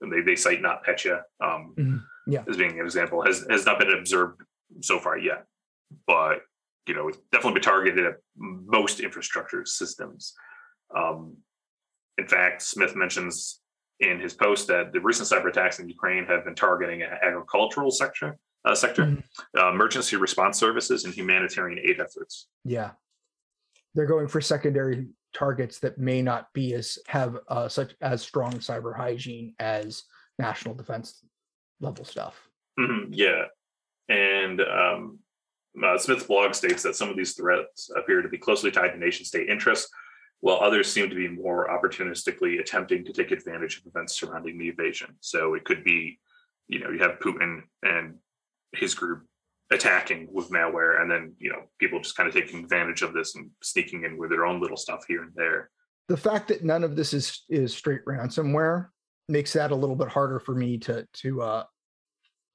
[0.00, 2.02] and they, they cite NotPetya um, Mhm.
[2.26, 2.44] Yeah.
[2.48, 4.42] as being an example, has, has not been observed
[4.80, 5.46] so far yet.
[6.06, 6.40] But,
[6.86, 10.34] you know, it's definitely been targeted at most infrastructure systems.
[10.94, 11.38] Um,
[12.18, 13.60] in fact, Smith mentions
[14.00, 17.90] in his post that the recent cyber attacks in Ukraine have been targeting an agricultural
[17.90, 19.22] sector, uh, sector, Mhm.
[19.58, 22.48] uh, emergency response services, and humanitarian aid efforts.
[22.64, 22.92] Yeah.
[23.94, 28.52] They're going for secondary targets that may not be as have uh, such as strong
[28.54, 30.04] cyber hygiene as
[30.38, 31.24] national defense
[31.80, 32.48] level stuff.
[32.78, 33.46] Mhm, yeah.
[34.08, 35.18] And um,
[35.82, 38.98] uh, Smith's blog states that some of these threats appear to be closely tied to
[38.98, 39.92] nation state interests,
[40.40, 44.68] while others seem to be more opportunistically attempting to take advantage of events surrounding the
[44.68, 45.16] invasion.
[45.20, 46.20] So it could be,
[46.68, 48.18] you know, you have Putin and
[48.76, 49.24] his group
[49.70, 53.34] attacking with malware, and then, you know, people just kind of taking advantage of this
[53.34, 55.70] and sneaking in with their own little stuff here and there.
[56.08, 58.88] The fact that none of this is is straight ransomware
[59.28, 61.64] makes that a little bit harder for me to to uh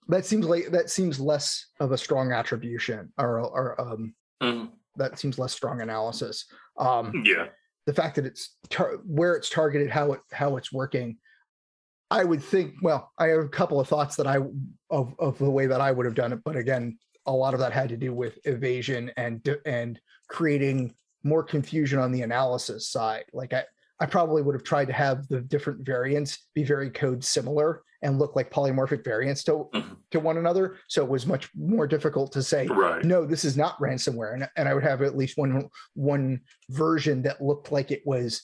[0.08, 4.14] that seems like that seems less of a strong attribution or or um
[4.96, 6.46] that seems less strong analysis.
[6.78, 7.48] Um Yeah.
[7.88, 11.18] the fact that it's tar- where it's targeted, how it how it's working.
[12.12, 12.76] I would think.
[12.82, 14.38] Well, I have a couple of thoughts that I
[14.90, 17.60] of of the way that I would have done it, but again, a lot of
[17.60, 20.94] that had to do with evasion and and creating
[21.24, 23.26] more confusion on the analysis side.
[23.34, 23.64] Like I,
[24.00, 28.18] I probably would have tried to have the different variants be very code similar and
[28.18, 29.94] look like polymorphic variants to, mm-hmm.
[30.12, 30.78] to one another.
[30.88, 33.04] So it was much more difficult to say, right.
[33.04, 34.34] no, this is not ransomware.
[34.34, 38.44] And, and I would have at least one one version that looked like it was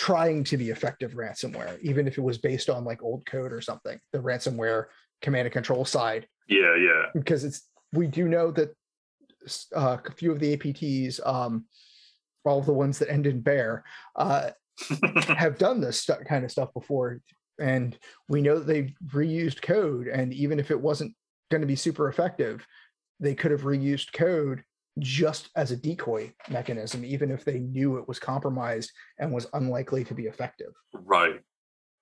[0.00, 3.60] trying to be effective ransomware, even if it was based on like old code or
[3.60, 4.86] something, the ransomware
[5.20, 6.26] command and control side.
[6.48, 7.02] Yeah, yeah.
[7.12, 8.70] Because it's we do know that
[9.76, 11.66] uh, a few of the APTs, um,
[12.46, 13.84] all of the ones that end in bear,
[14.16, 14.52] uh,
[15.36, 17.20] have done this st- kind of stuff before,
[17.60, 20.08] and we know that they've reused code.
[20.08, 21.14] And even if it wasn't
[21.50, 22.66] going to be super effective,
[23.18, 24.64] they could have reused code
[24.98, 30.04] just as a decoy mechanism, even if they knew it was compromised and was unlikely
[30.04, 30.72] to be effective.
[30.92, 31.40] Right.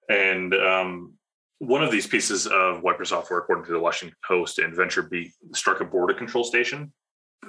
[0.09, 1.15] And um,
[1.59, 5.81] one of these pieces of Wiper software, according to the Washington Post and VentureBeat, struck
[5.81, 6.93] a border control station.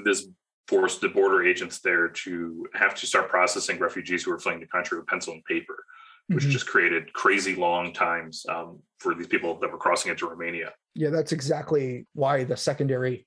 [0.04, 0.28] This
[0.67, 4.67] forced the border agents there to have to start processing refugees who were fleeing the
[4.67, 5.84] country with pencil and paper,
[6.28, 6.52] which mm-hmm.
[6.52, 10.71] just created crazy long times um, for these people that were crossing into Romania.
[10.93, 13.25] Yeah, that's exactly why the secondary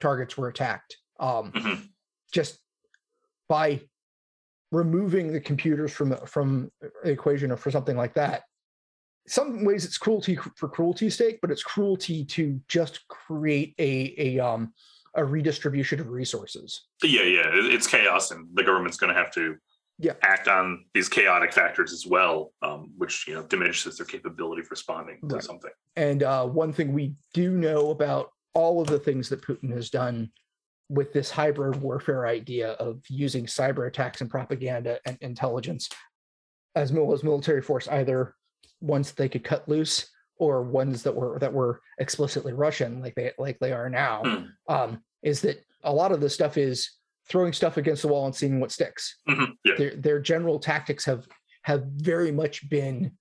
[0.00, 0.96] targets were attacked.
[1.20, 1.82] Um, mm-hmm.
[2.32, 2.58] Just
[3.48, 3.80] by
[4.72, 8.42] removing the computers from from the equation or for something like that.
[9.26, 14.38] Some ways it's cruelty for cruelty's sake, but it's cruelty to just create a a
[14.40, 14.72] um
[15.14, 16.86] a redistribution of resources.
[17.02, 19.56] Yeah, yeah, it's chaos, and the government's going to have to
[19.98, 20.14] yeah.
[20.22, 24.70] act on these chaotic factors as well, um, which you know diminishes their capability of
[24.70, 25.40] responding right.
[25.40, 25.70] to something.
[25.96, 29.90] And uh, one thing we do know about all of the things that Putin has
[29.90, 30.30] done
[30.88, 35.88] with this hybrid warfare idea of using cyber attacks and propaganda and intelligence
[36.74, 38.34] as well as military force, either
[38.80, 43.32] ones they could cut loose or ones that were that were explicitly Russian, like they
[43.38, 44.48] like they are now, mm.
[44.68, 46.90] um, is that a lot of this stuff is
[47.28, 49.18] throwing stuff against the wall and seeing what sticks.
[49.28, 49.52] Mm-hmm.
[49.64, 49.74] Yeah.
[49.78, 51.26] Their their general tactics have
[51.62, 53.12] have very much been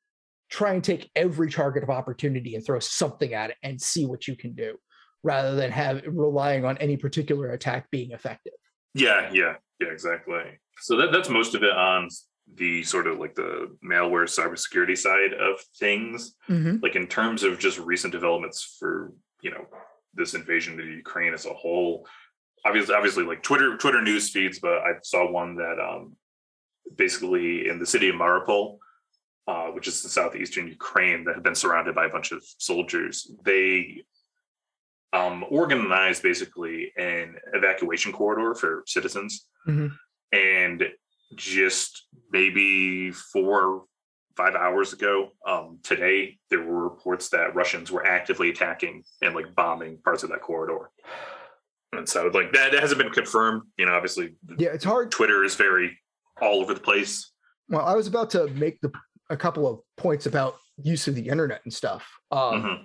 [0.49, 4.27] try and take every target of opportunity and throw something at it and see what
[4.27, 4.75] you can do,
[5.23, 8.53] rather than have relying on any particular attack being effective.
[8.93, 10.43] Yeah, yeah, yeah, exactly.
[10.79, 12.09] So that, that's most of it on
[12.55, 16.77] the sort of like the malware cybersecurity side of things mm-hmm.
[16.81, 19.65] like in terms of just recent developments for you know
[20.13, 22.05] this invasion of ukraine as a whole
[22.65, 26.15] obviously obviously like twitter twitter news feeds but i saw one that um
[26.97, 28.77] basically in the city of mariupol
[29.47, 33.31] uh, which is in southeastern ukraine that had been surrounded by a bunch of soldiers
[33.45, 34.01] they
[35.13, 39.47] um, organized basically an evacuation corridor for citizens.
[39.65, 39.95] Mm-hmm.
[40.37, 40.83] and
[41.35, 43.85] just maybe four
[44.35, 49.55] five hours ago um, today there were reports that russians were actively attacking and like
[49.55, 50.89] bombing parts of that corridor.
[51.93, 53.61] And so like that, that hasn't been confirmed.
[53.77, 55.97] You know obviously yeah it's hard twitter is very
[56.41, 57.31] all over the place.
[57.69, 58.91] Well i was about to make the
[59.29, 62.05] a couple of points about use of the internet and stuff.
[62.31, 62.83] Um, mm-hmm.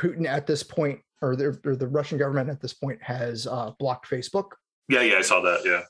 [0.00, 3.70] putin at this point or the, or the russian government at this point has uh,
[3.78, 4.50] blocked facebook
[4.88, 5.82] yeah yeah i saw that yeah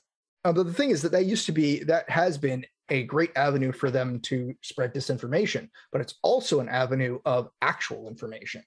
[0.43, 3.31] uh, but the thing is that that used to be that has been a great
[3.35, 8.63] avenue for them to spread disinformation, but it's also an avenue of actual information.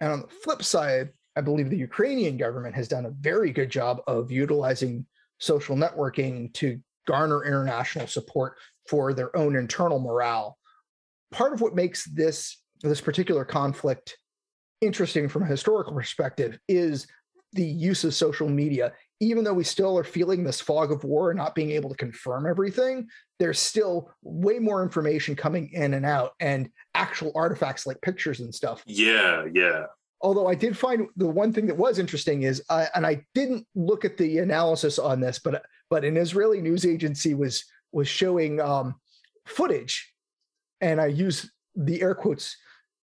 [0.00, 3.70] And on the flip side, I believe the Ukrainian government has done a very good
[3.70, 5.06] job of utilizing
[5.38, 8.56] social networking to garner international support
[8.88, 10.58] for their own internal morale.
[11.30, 14.18] Part of what makes this this particular conflict
[14.80, 17.06] interesting from a historical perspective is
[17.52, 21.30] the use of social media even though we still are feeling this fog of war
[21.30, 26.06] and not being able to confirm everything, there's still way more information coming in and
[26.06, 28.82] out and actual artifacts like pictures and stuff.
[28.86, 29.86] Yeah, yeah.
[30.20, 33.66] Although I did find the one thing that was interesting is, uh, and I didn't
[33.74, 38.60] look at the analysis on this, but but an Israeli news agency was was showing
[38.60, 38.96] um,
[39.46, 40.12] footage,
[40.80, 42.56] and I use the air quotes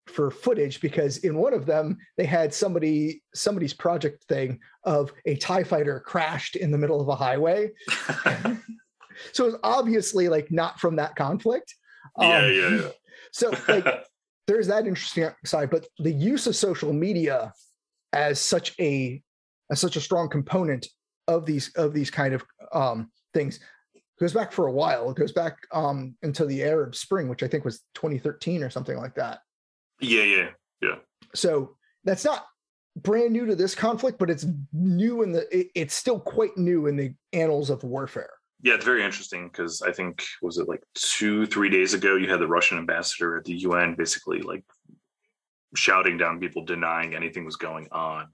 [0.07, 5.37] for footage because in one of them they had somebody somebody's project thing of a
[5.37, 7.71] tie fighter crashed in the middle of a highway.
[9.33, 11.75] So it's obviously like not from that conflict.
[12.19, 12.89] Yeah, um, yeah, yeah.
[13.33, 13.87] so like
[14.47, 17.53] there's that interesting side but the use of social media
[18.13, 19.23] as such a
[19.71, 20.87] as such a strong component
[21.29, 23.61] of these of these kind of um things
[24.19, 25.11] goes back for a while.
[25.11, 28.97] It goes back um until the arab spring which i think was 2013 or something
[28.97, 29.41] like that
[30.03, 30.49] yeah, yeah,
[30.81, 30.97] yeah.
[31.35, 32.45] So that's not
[32.97, 35.47] brand new to this conflict, but it's new in the.
[35.57, 38.31] It, it's still quite new in the annals of warfare.
[38.63, 42.29] Yeah, it's very interesting because I think was it like two, three days ago, you
[42.29, 44.65] had the Russian ambassador at the UN basically like
[45.75, 48.29] shouting down people denying anything was going on.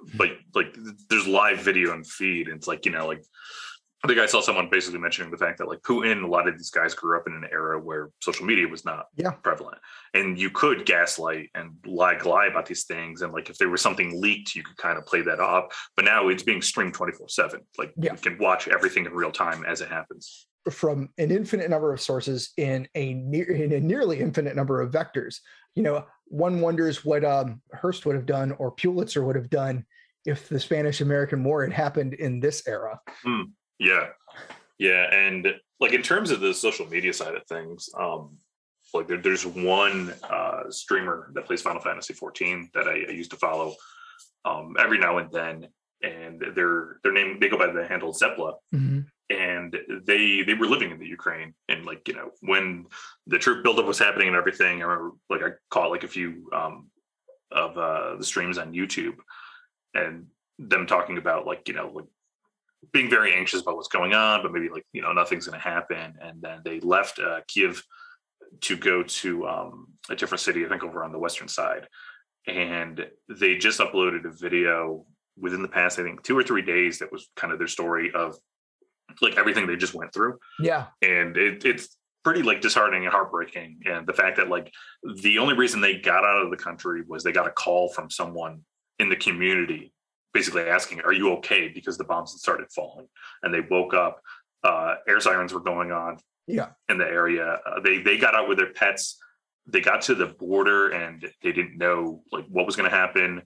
[0.00, 0.16] Hmm.
[0.18, 0.76] like like
[1.08, 2.48] there's live video and feed.
[2.48, 3.24] And it's like you know like
[4.02, 6.56] I think I saw someone basically mentioning the fact that like Putin, a lot of
[6.56, 9.32] these guys grew up in an era where social media was not Yeah.
[9.32, 9.76] prevalent,
[10.14, 13.82] and you could gaslight and lie lie about these things, and like if there was
[13.82, 15.64] something leaked, you could kind of play that off.
[15.96, 17.60] But now it's being streamed twenty four seven.
[17.76, 18.12] Like Yeah.
[18.12, 20.46] you can watch everything in real time as it happens.
[20.70, 24.90] from an infinite number of sources in a near in a nearly infinite number of
[24.92, 25.38] vectors.
[25.74, 29.84] You know, one wonders what um, Hearst would have done or Pulitzer would have done
[30.26, 33.00] if the Spanish American War had happened in this era.
[33.80, 34.08] Yeah.
[34.78, 35.12] Yeah.
[35.12, 38.36] And like in terms of the social media side of things, um,
[38.94, 43.30] like there, there's one uh, streamer that plays Final Fantasy 14 that I, I used
[43.30, 43.74] to follow
[44.44, 45.68] um, every now and then.
[46.02, 48.54] And their their name they go by the handle Zepla,
[49.28, 51.52] and they they were living in the Ukraine.
[51.68, 52.86] And like you know when
[53.26, 56.48] the troop buildup was happening and everything, I remember like I caught like a few
[56.54, 56.86] um,
[57.52, 59.16] of uh, the streams on YouTube,
[59.92, 62.06] and them talking about like you know like
[62.92, 65.68] being very anxious about what's going on, but maybe like you know nothing's going to
[65.68, 66.14] happen.
[66.20, 67.82] And then they left uh, Kiev
[68.62, 71.86] to go to um, a different city, I think over on the western side,
[72.46, 75.06] and they just uploaded a video
[75.38, 76.98] within the past, I think two or three days.
[76.98, 78.36] That was kind of their story of
[79.20, 80.86] like everything they just went through, Yeah.
[81.02, 83.80] and it, it's pretty like disheartening and heartbreaking.
[83.86, 84.72] And the fact that like
[85.22, 88.10] the only reason they got out of the country was they got a call from
[88.10, 88.60] someone
[88.98, 89.92] in the community
[90.32, 93.06] basically asking, "Are you okay?" Because the bombs had started falling,
[93.42, 94.20] and they woke up.
[94.62, 96.70] Uh, air sirens were going on Yeah.
[96.88, 97.60] in the area.
[97.66, 99.18] Uh, they they got out with their pets.
[99.66, 103.42] They got to the border and they didn't know like what was going to happen.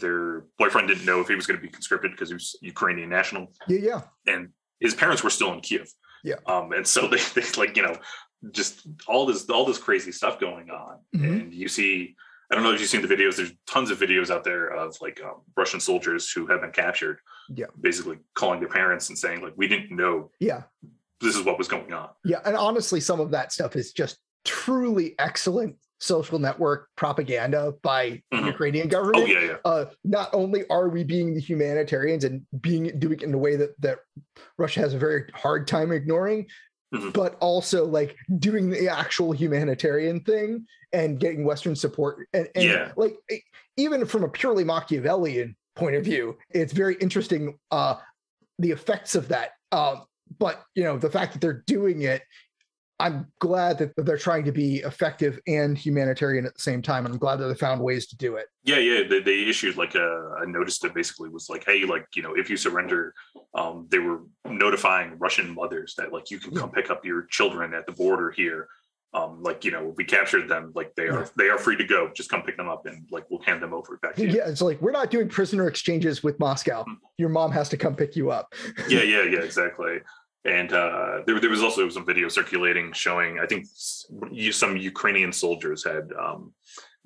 [0.00, 3.08] Their boyfriend didn't know if he was going to be conscripted because he was Ukrainian
[3.10, 3.78] national, Yeah.
[3.80, 4.00] Yeah.
[4.26, 4.48] and
[4.80, 5.88] his parents were still in Kiev.
[6.22, 6.36] Yeah.
[6.46, 7.96] Um, and so they, they like you know
[8.50, 11.24] just all this all this crazy stuff going on, Mhm.
[11.40, 12.16] and you see.
[12.50, 13.36] I don't know if you've seen the videos.
[13.36, 17.18] There's tons of videos out there of like um, Russian soldiers who have been captured,
[17.48, 17.66] Yeah.
[17.80, 20.64] basically calling their parents and saying like, "We didn't know Yeah.
[21.20, 22.40] this is what was going on." Yeah.
[22.44, 28.36] And honestly, some of that stuff is just truly excellent social network propaganda by the
[28.38, 28.46] Mhm.
[28.46, 29.28] Ukrainian Oh government.
[29.28, 29.56] yeah, yeah.
[29.64, 33.56] uh, not only are we being the humanitarians and being doing it in a way
[33.56, 34.00] that that
[34.58, 36.46] Russia has a very hard time ignoring,
[36.92, 37.12] Mhm.
[37.12, 42.28] but also like doing the actual humanitarian thing and getting Western support.
[42.32, 42.92] And, and Yeah.
[42.96, 43.16] like
[43.76, 47.96] even from a purely Machiavellian point of view, it's very interesting uh,
[48.58, 49.52] the effects of that.
[49.72, 50.04] Um,
[50.38, 52.22] but you know the fact that they're doing it.
[53.00, 57.04] I'm glad that they're trying to be effective and humanitarian at the same time.
[57.06, 58.46] And I'm glad that they found ways to do it.
[58.62, 59.02] Yeah, yeah.
[59.08, 62.34] They, they issued like a, a notice that basically was like, hey, like, you know,
[62.36, 63.12] if you surrender,
[63.54, 67.74] um, they were notifying Russian mothers that like you can come pick up your children
[67.74, 68.68] at the border here.
[69.12, 71.26] Um, like, you know, we captured them, like they are Yeah.
[71.36, 72.10] they are free to go.
[72.14, 74.28] Just come pick them up and like we'll hand them over back to you.
[74.38, 76.82] Yeah, it's like we're not doing prisoner exchanges with Moscow.
[76.84, 76.96] Mm.
[77.18, 78.52] Your mom has to come pick you up.
[78.88, 79.98] yeah, yeah, yeah, exactly.
[80.44, 83.66] And uh, there, there was also some video circulating showing, I think
[84.52, 86.52] some Ukrainian soldiers had um,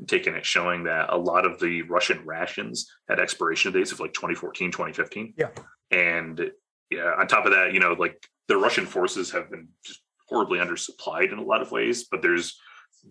[0.07, 4.13] taken it, showing that a lot of the Russian rations had expiration dates of like
[4.13, 5.35] 2014, 2015.
[5.37, 5.49] Yeah.
[5.91, 6.51] And
[6.91, 10.59] yeah, on top of that, you know, like the Russian forces have been just horribly
[10.59, 12.59] undersupplied in a lot of ways, but there's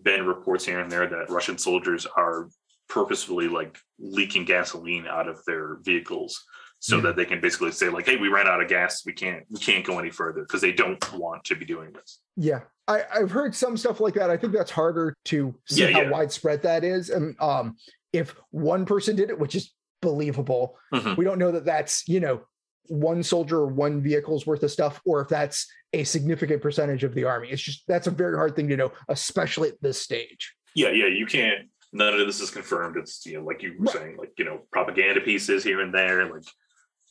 [0.02, 2.48] been reports here and there that Russian soldiers are
[2.88, 6.44] purposefully like leaking gasoline out of their vehicles
[6.80, 7.02] so Yeah.
[7.02, 9.58] that they can basically say like hey we ran out of gas we can't we
[9.58, 13.30] can't go any further because they don't want to be doing this Yeah, I, I've
[13.30, 14.30] heard some stuff like that.
[14.30, 16.10] I think that's harder to see Yeah, how yeah.
[16.10, 17.10] widespread that is.
[17.10, 17.76] And um,
[18.12, 21.16] if one person did it, which is believable, Mhm.
[21.16, 22.42] we don't know that that's you know
[22.86, 27.14] one soldier or one vehicle's worth of stuff, or if that's a significant percentage of
[27.14, 27.48] the army.
[27.50, 30.54] It's just that's a very hard thing to know, especially at this stage.
[30.74, 33.86] yeah yeah you can't none of this is confirmed it's you know like you were
[33.86, 33.94] Right.
[33.96, 36.44] saying like you know propaganda pieces here and there like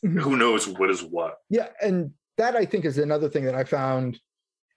[0.06, 0.22] Mhm.
[0.22, 3.64] who knows what is what Yeah, and that I think is another thing that I
[3.64, 4.20] found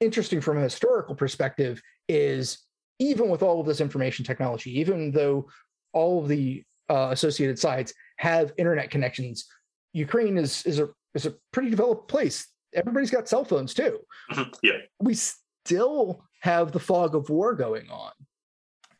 [0.00, 2.58] interesting from a historical perspective is
[2.98, 5.48] even with all of this information technology, even though
[5.92, 9.46] all of the uh, associated sites have internet connections,
[9.92, 12.46] Ukraine is is a is a pretty developed place.
[12.72, 14.00] Everybody's got cell phones too.
[14.32, 14.54] Mhm.
[14.62, 18.12] yeah We still have the fog of war going on,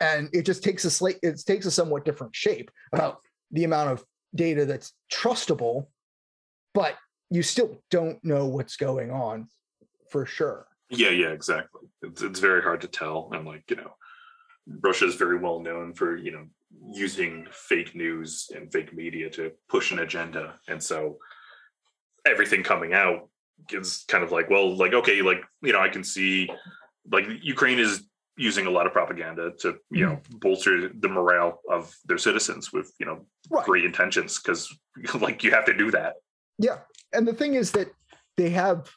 [0.01, 3.91] and it just takes a slight it takes a somewhat different shape about the amount
[3.91, 4.05] of
[4.35, 5.87] data that's trustable,
[6.75, 6.97] but
[7.31, 9.49] you still don't know what's going on
[10.11, 10.67] for sure.
[10.91, 13.93] yeah yeah exactly it's, it's very hard to tell and like you know
[14.83, 16.45] russia is very well known for you know
[16.93, 21.17] using fake news and fake media to push an agenda and so
[22.27, 23.29] everything coming out
[23.71, 26.49] is kind of like well like okay like you know i can see
[27.11, 28.05] like ukraine is
[28.37, 30.41] using a lot of propaganda to you know mm.
[30.41, 33.67] bolster the morale of their citizens with you know Right.
[33.67, 34.73] great intentions because
[35.21, 36.15] like you have to do that.
[36.61, 36.79] Yeah.
[37.13, 37.89] And the thing is that
[38.37, 38.91] they have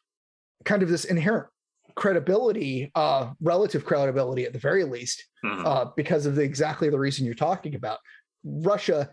[0.65, 1.47] kind of this inherent
[1.95, 5.65] credibility, uh, relative credibility at the very least, Mhm.
[5.65, 7.99] uh, because of the, exactly the reason you're talking about.
[8.43, 9.11] Russia,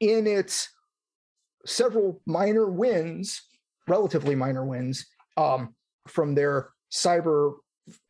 [0.00, 0.68] in its
[1.66, 3.42] several minor wins,
[3.88, 5.74] relatively minor wins, um,
[6.06, 7.54] from their cyber,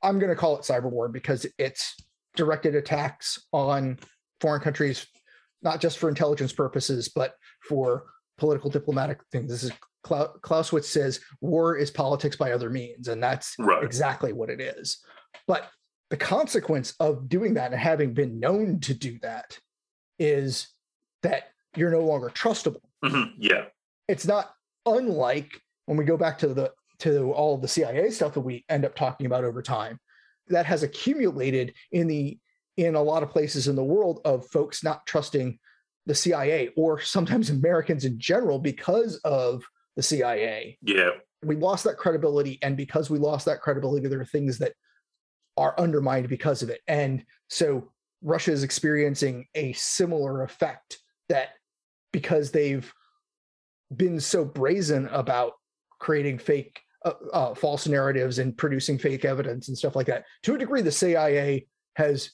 [0.03, 1.95] I'm going to call it cyber war because it's
[2.36, 3.99] directed attacks on
[4.41, 5.07] foreign countries,
[5.62, 7.34] not just for intelligence purposes, but
[7.68, 8.05] for
[8.39, 9.51] political diplomatic things.
[9.51, 9.72] This is
[10.05, 13.82] Clau- Clausewitz says war is politics by other means, and that's Right.
[13.82, 15.03] exactly what it is.
[15.47, 15.68] But
[16.11, 19.59] the consequence of doing that and having been known to do that
[20.18, 20.68] is
[21.22, 22.80] that you're no longer trustable.
[23.05, 23.34] Mhm.
[23.39, 23.66] Yeah.
[24.07, 24.55] It's not
[24.86, 28.64] unlike when we go back to the to all of the CIA stuff that we
[28.68, 30.01] end up talking about over time.
[30.49, 32.39] That has accumulated in the
[32.76, 35.59] in a lot of places in the world of folks not trusting
[36.09, 39.62] the CIA or sometimes Americans in general because of
[39.94, 41.11] the CIA Yeah.
[41.44, 44.72] we lost that credibility and because we lost that credibility there are things that
[45.56, 47.90] are undermined because of it and so
[48.22, 50.98] russia is experiencing a similar effect
[51.28, 51.48] that
[52.12, 52.92] because they've
[53.96, 55.52] been so brazen about
[55.98, 60.54] creating fake uh, uh, false narratives and producing fake evidence and stuff like that to
[60.54, 62.30] a degree the cia has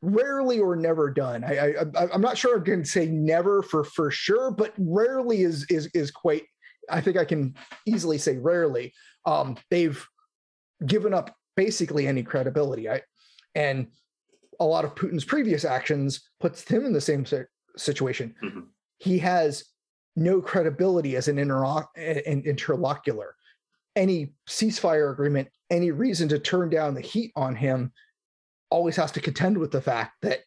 [0.00, 4.10] rarely or never done i, I i'm not sure I can say never for for
[4.10, 6.44] sure but rarely is is is quite
[6.90, 7.54] I think I can
[7.86, 8.92] easily say rarely,
[9.26, 10.02] um, they've
[10.86, 12.88] given up basically any credibility.
[12.88, 13.02] I,
[13.54, 13.88] and
[14.60, 17.42] a lot of Putin's previous actions puts him in the same si-
[17.76, 18.34] situation.
[18.42, 18.66] Mhm.
[18.98, 19.64] He has
[20.16, 23.34] no credibility as an, interlo- an interlocutor.
[23.94, 27.92] Any ceasefire agreement, any reason to turn down the heat on him,
[28.70, 30.40] always has to contend with the fact that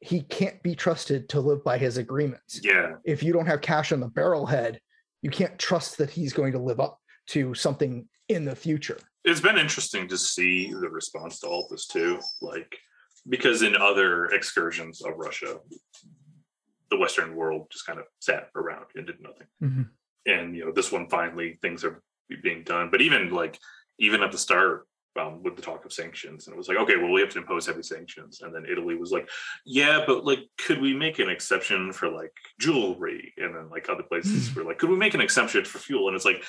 [0.00, 2.96] he can't be trusted to live by his agreements Yeah.
[3.04, 4.78] if you don't have cash on the barrelhead,
[5.22, 8.98] you can't trust that he's going to live up to something in the future.
[9.24, 12.20] It's been interesting to see the response to all this too.
[12.40, 12.76] Like
[13.28, 15.58] because in other excursions of Russia,
[16.90, 19.46] the Western world just kind of sat around and did nothing.
[19.62, 19.88] Mhm.
[20.26, 22.02] And you know, this one finally things are
[22.42, 22.90] being done.
[22.90, 23.58] But even like
[23.98, 24.86] even at the start,
[25.18, 27.38] um, with the talk of sanctions, and it was like, okay, well, we have to
[27.38, 28.40] impose heavy sanctions.
[28.42, 29.28] And then Italy was like,
[29.64, 33.32] yeah, but like, could we make an exception for like jewelry?
[33.38, 36.08] And then like other places were like, could we make an exception for fuel?
[36.08, 36.44] And it's like,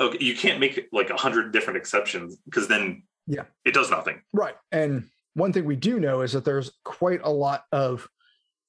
[0.00, 3.44] okay, you can't make like a hundred different exceptions because then Yeah.
[3.64, 4.22] it does nothing.
[4.32, 4.56] Right.
[4.70, 8.08] And one thing we do know is that there's quite a lot of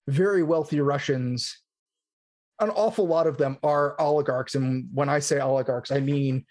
[0.08, 1.60] very wealthy Russians.
[2.60, 4.56] An awful lot of them are oligarchs.
[4.56, 6.46] And when I say oligarchs, I mean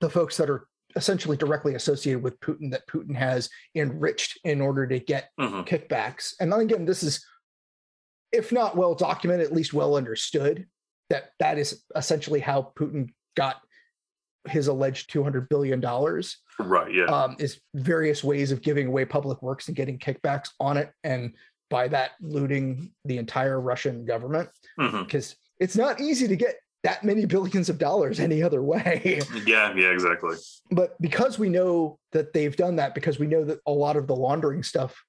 [0.00, 0.66] the folks that are
[0.96, 5.66] essentially directly associated with Putin that Putin has enriched in order to get Mhm.
[5.66, 6.34] kickbacks.
[6.40, 7.24] And then again, this is,
[8.32, 10.66] if not well documented, at least well understood
[11.08, 13.60] that that is essentially how Putin got
[14.48, 15.80] his alleged $200 billion
[16.58, 16.94] Right.
[16.94, 17.04] Yeah.
[17.06, 20.92] um, is various ways of giving away public works and getting kickbacks on it.
[21.04, 21.34] And
[21.68, 27.24] by that, looting the entire Russian government because it's not easy to get that many
[27.36, 29.20] billions of dollars any other way.
[29.46, 29.74] Yeah.
[29.74, 29.90] Yeah.
[29.90, 30.36] Exactly.
[30.70, 34.06] but because we know that they've done that because we know that a lot of
[34.06, 35.02] the laundering stuff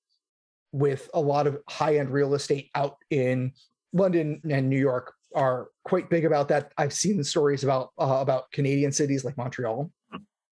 [0.71, 3.51] with a lot of high-end real estate out in
[3.93, 8.49] london and new york are quite big about that i've seen stories about uh, about
[8.51, 9.91] canadian cities like montreal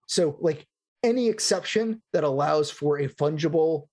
[0.08, 0.68] so like
[1.04, 3.88] any exception that allows for a fungible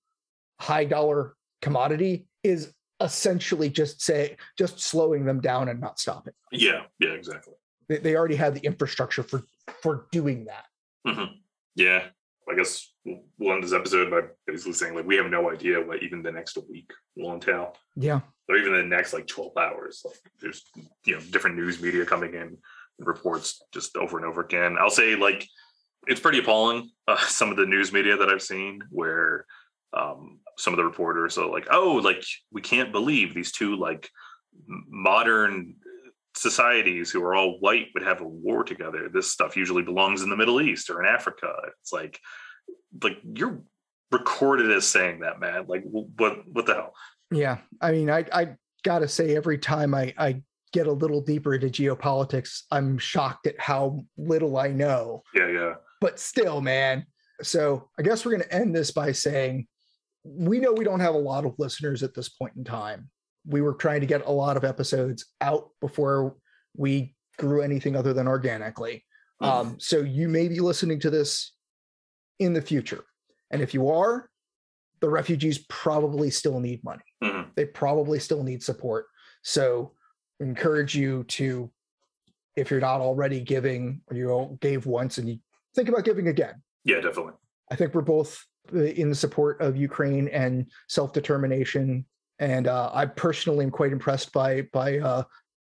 [0.60, 6.82] high dollar commodity is essentially just say just slowing them down and not stopping Yeah.
[6.98, 7.10] Yeah.
[7.10, 7.54] Exactly.
[7.88, 9.42] they, they already have the infrastructure for
[9.82, 10.64] for doing that
[11.06, 11.28] Mhm.
[11.74, 12.06] Yeah.
[12.50, 16.02] I guess we'll end this episode by basically saying like we have no idea what
[16.02, 17.76] even the next week will entail.
[17.96, 20.64] yeah or even the next like 12 hours like there's
[21.04, 22.56] you know different news media coming in
[22.98, 25.46] reports just over and over again i'll say like
[26.06, 29.44] it's pretty appalling uh, some of the news media that i've seen where
[29.92, 34.08] um, some of the reporters are like oh like we can't believe these two like
[34.66, 35.74] modern
[36.34, 39.08] societies who are all white would have a war together.
[39.08, 41.52] This stuff usually belongs in the middle east or in africa.
[41.80, 42.20] It's like
[43.02, 43.62] like you're
[44.10, 45.66] recorded as saying that man.
[45.66, 46.94] Like what what the hell?
[47.30, 50.42] Yeah, I mean, I I gotta say, every time I I
[50.72, 55.22] get a little deeper into geopolitics, I'm shocked at how little I know.
[55.34, 55.74] yeah yeah.
[56.00, 57.06] But still, man.
[57.42, 59.66] So I guess we're gonna end this by saying
[60.26, 63.08] we know we don't have a lot of listeners at this point in time.
[63.46, 66.36] We were trying to get a lot of episodes out before
[66.76, 69.04] we grew anything other than organically.
[69.40, 71.52] Um, so you may be listening to this
[72.38, 73.04] in the future.
[73.50, 74.30] And if you are,
[75.00, 77.04] the refugees probably still need money.
[77.22, 77.54] Mhm.
[77.54, 79.06] They probably still need support.
[79.42, 79.92] So
[80.40, 81.70] encourage you to,
[82.56, 85.38] if you're not already giving or you gave once and you
[85.74, 86.62] think about giving again.
[86.84, 87.34] Yeah, definitely.
[87.70, 88.42] I think we're both
[88.72, 92.04] in support of Ukraine and self-determination.
[92.38, 95.22] And uh, I personally am quite impressed by by uh,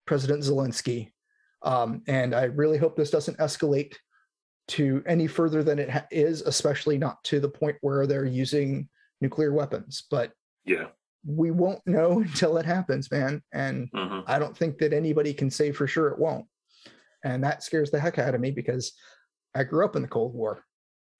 [0.06, 1.10] President Zelensky.
[1.62, 3.94] Um, and I really hope this doesn't escalate
[4.68, 8.88] to any further than it ha- is, especially not to the point where they're using
[9.20, 10.04] nuclear weapons.
[10.10, 10.32] But
[10.64, 10.86] Yeah.
[11.26, 13.42] we won't know until it happens, man.
[13.52, 16.46] And hmm I don't think that anybody can say for sure it won't.
[17.24, 18.92] And that scares the heck out of me because
[19.54, 20.64] I grew up in the Cold War.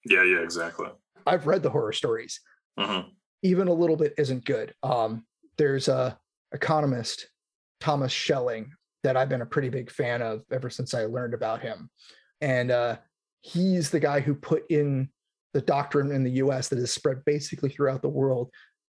[0.05, 0.87] Yeah, yeah, exactly.
[1.25, 2.39] I've read the horror stories.
[2.77, 3.01] hmm
[3.43, 4.73] Even a little bit isn't good.
[4.83, 5.25] Um,
[5.57, 6.17] there's a
[6.53, 7.27] economist,
[7.79, 8.71] Thomas Schelling,
[9.03, 11.89] that I've been a pretty big fan of ever since I learned about him.
[12.39, 12.97] And uh,
[13.41, 15.09] he's the guy who put in
[15.53, 18.49] the doctrine in the US that is spread basically throughout the world